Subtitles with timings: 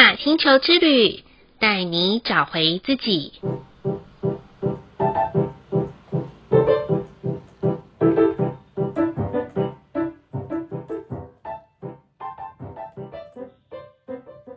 [0.00, 1.22] 雅星球之旅，
[1.58, 3.34] 带你找回自己。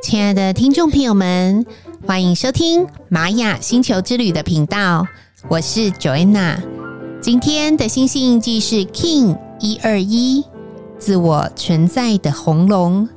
[0.00, 1.66] 亲爱的听众朋友们，
[2.06, 5.04] 欢迎收听玛雅星球之旅的频道，
[5.50, 6.62] 我是 Joanna。
[7.20, 10.44] 今天的星星印记是 King 一二一，
[10.96, 13.08] 自我存在的红龙。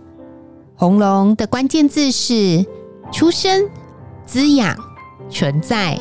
[0.80, 2.64] 红龙的关键字是
[3.12, 3.68] 出生、
[4.28, 4.78] 滋养、
[5.28, 6.00] 存在。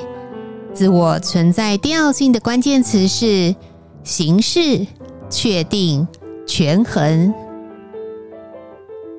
[0.74, 3.56] 自我存在调性的关键词是
[4.04, 4.86] 形式、
[5.30, 6.06] 确定、
[6.46, 7.32] 权衡。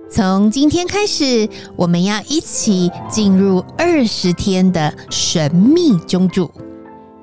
[0.07, 6.51] 从今天开始，我们要一起进入二十天的神秘中柱，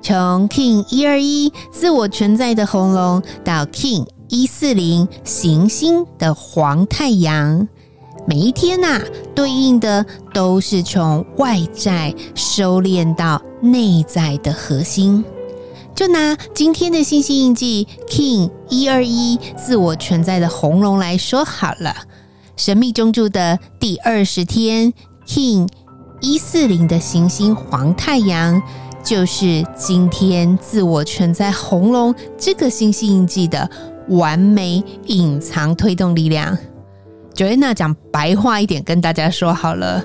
[0.01, 7.69] 从 King 一二一自我存在的红龙到 King 一四零行星的黄太阳。
[8.27, 9.01] 每一天呐、啊，
[9.35, 15.23] 对应的都是从外在收敛到内在的核心。
[15.93, 21.95] 就拿今天的星星印记 King 一二一自我存在的红龙来说好了，
[22.57, 24.91] 神秘中柱的第二十天
[25.27, 25.69] King
[26.19, 28.61] 一四零的行星黄太阳，
[29.03, 33.69] 就是今天自我存在红龙这个星星印记的
[34.09, 36.57] 完美隐藏推动力量。
[37.35, 40.01] Joanna 讲白话一点跟大家说好了，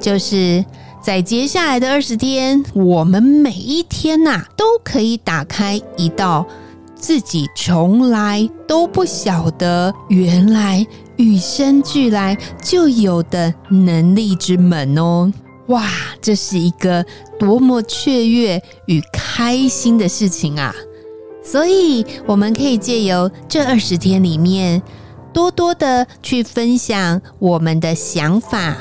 [0.00, 0.64] 就是
[1.00, 6.44] 在接下来的二十天，我们每一天呐、都可以打开一道
[6.96, 10.84] 自己从来都不晓得，原来
[11.16, 15.32] 与生俱来就有的能力之门哦！
[15.68, 15.88] 哇，
[16.20, 17.06] 这是一个
[17.38, 20.74] 多么雀跃与开心的事情啊！
[21.44, 24.82] 所以我们可以借由这二十天里面。
[25.32, 28.76] 多多的去分享我们的想法、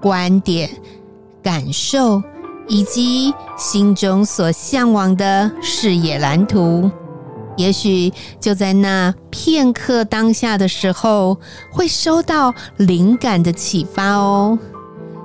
[0.00, 0.70] 观点、
[1.42, 2.22] 感受，
[2.68, 6.90] 以及心中所向往的视野蓝图。
[7.56, 11.38] 也许就在那片刻当下的时候，
[11.72, 14.58] 会收到灵感的启发哦。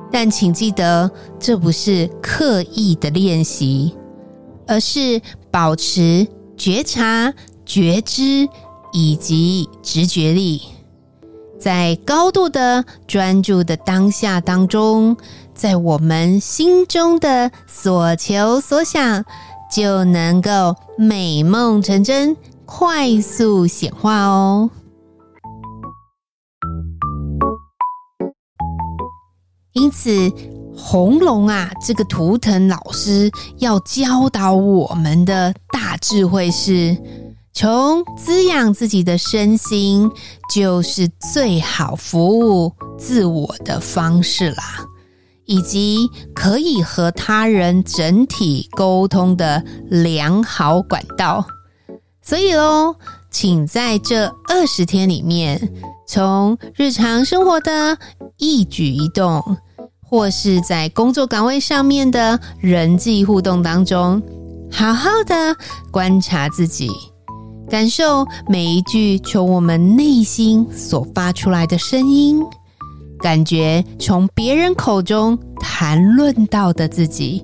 [0.09, 3.95] 但请记得，这不是刻意的练习，
[4.65, 6.25] 而是保持
[6.55, 7.33] 觉察、
[7.65, 8.47] 觉知。
[8.91, 10.61] 以及直觉力，
[11.59, 15.15] 在高度的专注的当下当中，
[15.53, 19.23] 在我们心中的所求所想，
[19.71, 22.35] 就能够美梦成真，
[22.65, 24.69] 快速显化哦。
[29.73, 30.29] 因此，
[30.75, 36.97] 红龙啊，这个图腾老师要教导我们的大智慧是。
[37.53, 40.09] 从滋养自己的身心，
[40.53, 44.63] 就是最好服务自我的方式啦，
[45.45, 51.45] 以及可以和他人整体沟通的良好管道。
[52.21, 52.95] 所以喽，
[53.29, 55.73] 请在这二十天里面，
[56.07, 57.97] 从日常生活的
[58.37, 59.57] 一举一动，
[60.01, 64.23] 或是在工作岗位上面的人际互动当中，
[64.71, 65.55] 好好的
[65.91, 66.89] 观察自己。
[67.71, 72.43] 感受每一句从我们内心所发出来的声音，
[73.21, 77.41] 感觉从别人口中谈论到的自己。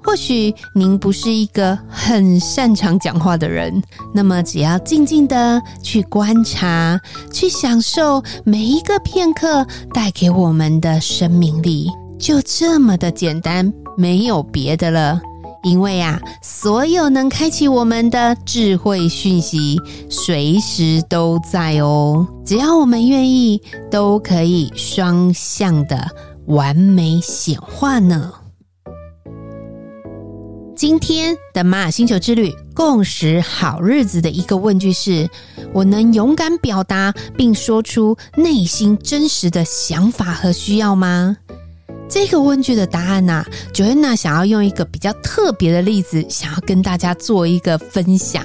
[0.00, 3.82] 或许您不是一个很擅长讲话的人，
[4.14, 7.00] 那么只要静静的去观察，
[7.32, 15.20] 去享受每一个片刻带给我们的生命力，就这么的简单，没有别的了。
[15.62, 19.80] 因为啊，所有能开启我们的智慧讯息，
[20.10, 22.26] 随时都在哦。
[22.44, 26.08] 只要我们愿意，都可以双向的
[26.46, 28.32] 完美显化呢。
[30.74, 35.28] 今天的玛雅星球之旅共识好日子的一个问句是：
[35.72, 41.36] 我能勇敢表达并说出内心真实的想法和需要吗？
[42.12, 43.42] 这个问句的答案呢
[43.72, 48.44] ，Joanna 想要用一个比较特别的例子，想要跟大家做一个分享，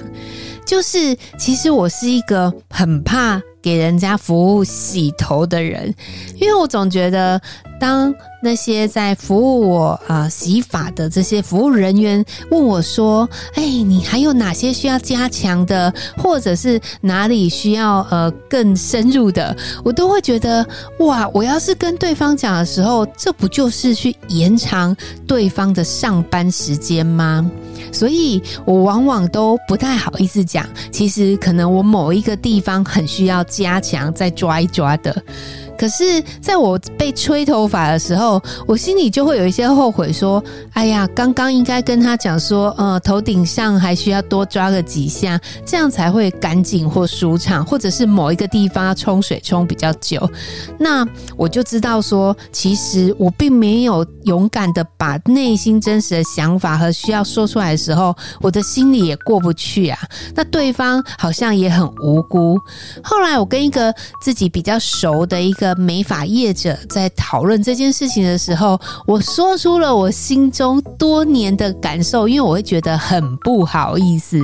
[0.65, 5.93] 就是其实我是一个很怕给人家服务洗头的人，
[6.39, 7.41] 因为我总觉得
[7.77, 8.15] 当。
[8.41, 20.65] 那些在服务我啊、呃、洗发的这些服务人员问我说：“哎，你还有哪些需要加强的，或者是哪里需要呃更深入的？”我都会觉得
[20.99, 24.95] 哇，我要是跟对方讲的时候，这不就是去延长
[25.25, 27.49] 对方的上班时间吗？
[27.91, 30.67] 所以我往往都不太好意思讲。
[30.91, 35.15] 其实可能我某一个地方很需要加强，再抓一抓的。
[35.77, 40.43] 可是在我被吹头发的时候，我心里就会有一些后悔，说
[40.73, 50.29] ：“哎呀，刚刚应该跟他讲说，呃，头顶上还需要多抓个几下，这样才会干净或舒畅，或者是某一个地方要冲水冲比较久。”
[50.79, 59.99] 那我就知道说，其实我并没有勇敢的把内心真实的想法和需要说出来的时候，我的心里也过不去啊。
[60.35, 62.57] 那对方好像也很无辜。
[63.03, 74.39] 后来我跟一个自己比较熟的一个个美发业者在讨论这件事情的时候，我说出了我心中多年的感受，因为我会觉得很不好意思。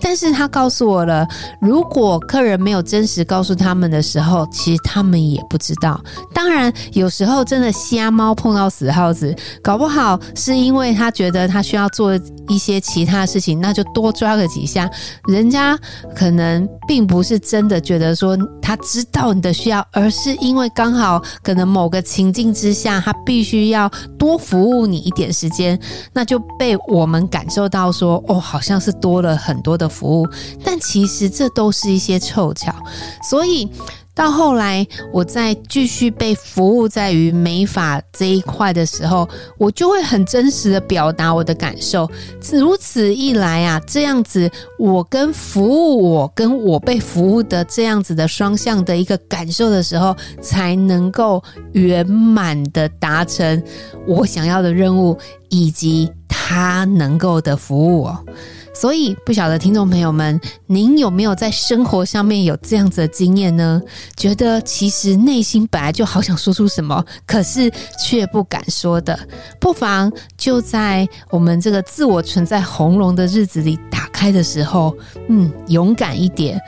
[0.00, 1.26] 但是他告诉我了，
[1.60, 6.00] 如果客人没有真实告诉他们的时候，其实他们也不知道。
[6.34, 14.90] 当然，有时候真的瞎猫碰到死耗子，搞不好是因为他觉得他需要做一些其他事情，那就多抓个几下。
[15.26, 15.78] 人家
[16.14, 25.78] 可能并不是真的觉得说他知道你的需要，而是因为刚好可能某个情境之下，他必须要多服务你一点时间，
[26.12, 30.28] 那就被我们感受到说哦，好像是多了很多的服务，
[30.64, 32.74] 但其实这都是一些凑巧，
[33.22, 33.70] 所以。
[34.14, 39.26] 到后来，我在继续被服务在于美发这一块的时候，
[39.56, 42.08] 我就会很真实的表达我的感受。
[42.52, 51.42] 如此一来啊，这样子，我跟服务我跟我被服务的这样子的双向的一个感受的时候，才能够
[51.72, 53.62] 圆满的达成
[54.06, 55.18] 我想要的任务，
[55.48, 58.24] 以及他能够的服务我。
[58.74, 63.80] 所以，不晓得听众朋友们，您有没有在生活上面有这样子的经验呢？
[64.16, 67.70] 觉得其实内心本来就好想说出什么，可是
[68.02, 69.18] 却不敢说的，
[69.60, 74.96] 不妨就在我们这个自我存在红龙的日子里打开的时候，
[75.28, 76.60] 嗯，勇敢一点，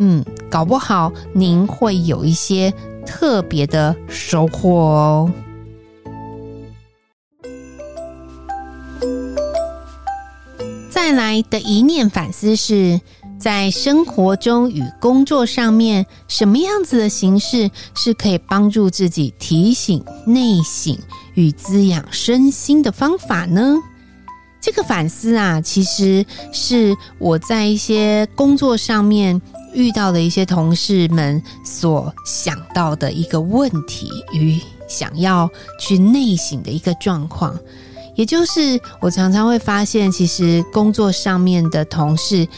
[0.00, 2.72] 嗯，搞不好您会有一些
[3.06, 5.30] 特别的收获哦。
[11.42, 13.00] 的一念反思是，
[13.38, 20.96] 在生活中与工作上面，什么样子的形式是可以帮助自己提醒内省
[21.34, 23.76] 与滋养身心的方法呢？
[24.60, 29.40] 这个反思啊，其实是我在一些工作上面
[29.74, 34.58] 遇到的一些同事们所想到的一个问题与
[34.88, 35.48] 想要
[35.78, 37.56] 去内省的一个状况。
[38.16, 42.48] 也就是我常常会发现，其实工作上面的同事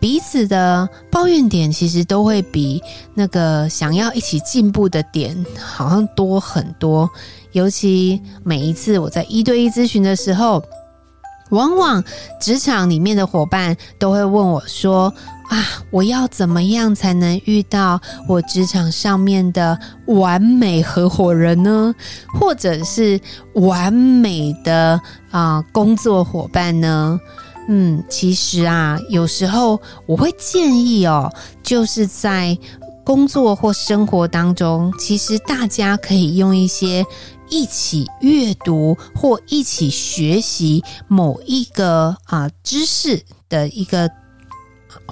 [0.00, 2.82] 彼此的抱怨点，其实都会比
[3.14, 7.08] 那个想要一起进步的点好像多很多。
[7.52, 10.64] 尤其每一次我在一对一咨询的时候，
[11.50, 12.02] 往往
[12.40, 15.12] 职场里面的伙伴都会问我说，
[15.52, 21.94] 啊，我要怎么样才能遇到我职场上面的完美合伙人呢？
[22.32, 23.20] 或者是
[23.56, 24.98] 完美的
[25.30, 27.20] 啊、工作伙伴呢？
[27.68, 31.30] 嗯，其实啊，有时候我会建议哦，
[31.62, 32.56] 就是在
[33.04, 37.04] 工作或生活当中，其实大家可以用一些
[37.50, 44.10] 一起阅读或一起学习某一个啊、知识的一个。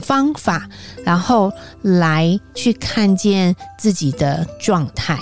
[0.03, 0.69] 方法，
[1.05, 5.19] 然后来去看见自己的状态，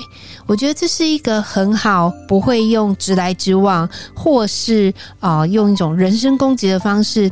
[0.46, 7.30] 我觉得这是一个很好，不会用直来直往，或是啊、用一种人身攻击的方式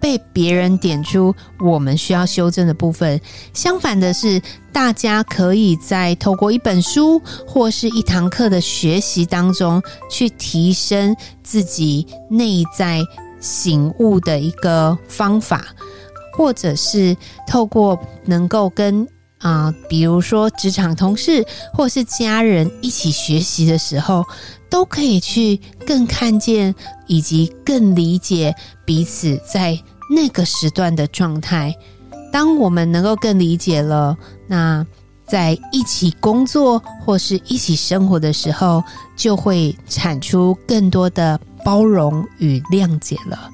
[0.00, 3.18] 被别人点出我们需要修正的部分。
[3.54, 4.40] 相反的是，
[4.70, 13.00] 大家可以在透过一本书或是一堂课的学习当中，去提升自己内在
[13.40, 15.64] 醒悟的一个方法。
[16.36, 19.06] 或者是透过能够跟
[19.38, 24.24] 啊、比如说职场同事或是家人一起学习的时候，
[24.70, 26.74] 都可以去更看见
[27.06, 28.54] 以及更理解
[28.86, 31.74] 彼此在那个时段的状态。
[32.32, 34.16] 当我们能够更理解了，
[34.48, 34.86] 那
[35.26, 38.82] 在一起工作或是一起生活的时候，
[39.14, 43.50] 就会产出更多的包容与谅解了。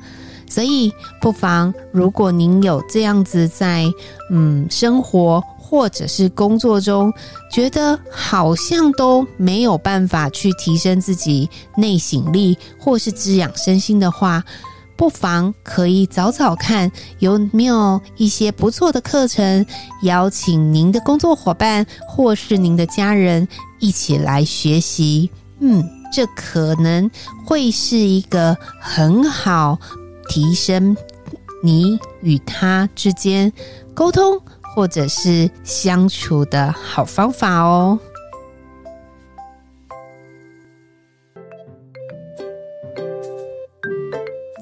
[0.51, 3.87] 所以，不妨如果您有这样子在
[4.31, 7.11] 嗯生活或者是工作中，
[7.53, 14.43] 觉得好像都没有办法去提升自己内省力或是滋养身心的话，
[14.97, 16.91] 不妨可以找找看
[17.21, 19.65] 有没有一些不错的课程，
[20.03, 23.47] 邀请您的工作伙伴或是您的家人
[23.79, 25.31] 一起来学习。
[25.61, 27.09] 嗯，这可能
[27.47, 29.79] 会是一个很好。
[30.31, 30.97] 提升
[31.61, 33.53] 你与他之间
[33.93, 37.99] 沟通或者是相处的好方法哦。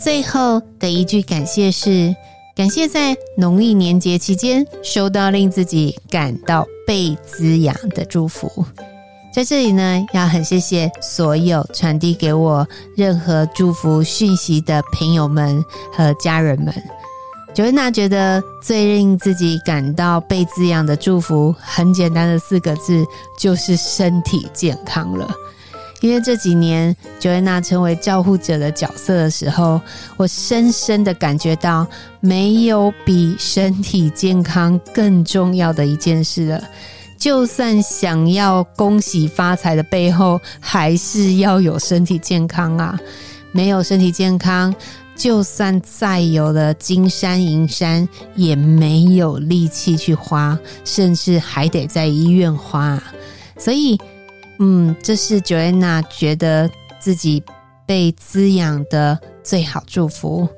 [0.03, 2.17] 最后的一句感谢是
[2.57, 8.65] 感谢在农历年节期间收到令自己感到被滋养的祝福。
[9.33, 12.67] 在这里呢，要很谢谢所有传递给我
[12.97, 16.75] 任何祝福讯息的朋友们和家人们。
[17.55, 23.05] Joanna 觉得最令自己感到被滋养的祝福，很简单的四个字，
[23.39, 25.31] 就是身体健康了。
[26.01, 29.81] 因为这几年 Joanna 成为照护者的角色的时候，
[30.17, 31.87] 我深深的感觉到，
[32.21, 36.63] 没有比身体健康更重要的一件事了。
[37.19, 42.99] 就算想要恭喜发财的背后，还是要有身体健康啊！
[43.51, 44.75] 没有身体健康。
[45.17, 53.03] 就算再有了金山银山，也没有力气去花，甚至还得在医院花。
[53.59, 53.99] 所以，
[54.61, 56.71] 嗯，这是 Joanna 觉得
[57.01, 57.43] 自己
[57.85, 60.49] 被滋养的最好祝福。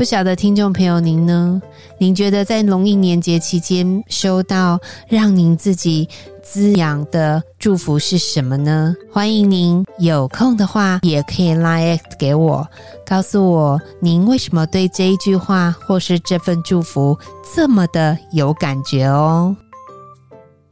[0.00, 1.60] 不晓得听众朋友您呢？
[1.98, 6.08] 您觉得在农历年节期间收到让您自己
[6.42, 8.94] 滋养的祝福是什么呢？
[9.12, 12.66] 欢迎您有空的话也可以 Line 给我，
[13.04, 17.18] 告诉我您为什么对这一句话或是这份祝福
[17.54, 19.54] 这么的有感觉哦。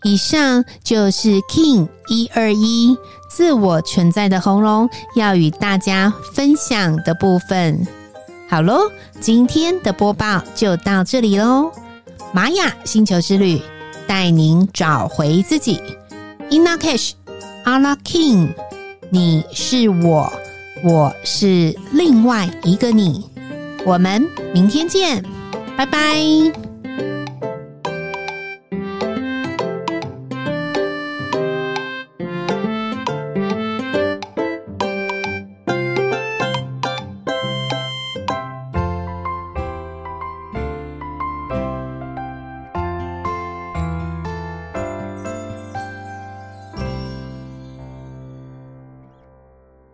[0.05, 2.97] 以上就是 King 一二一
[3.29, 7.87] 自我存在的红龙要与大家分享的部分。
[8.51, 8.91] 好喽，
[9.21, 11.71] 今天的播报就到这里喽。
[12.33, 13.61] 玛雅星球之旅
[14.07, 15.83] 带您找回自己。
[16.49, 17.13] Ina Cash
[17.67, 18.55] Ala King，
[19.11, 20.33] 你是我，
[20.83, 23.29] 我是另外一个你。
[23.85, 25.23] 我们明天见，
[25.77, 26.68] 拜拜。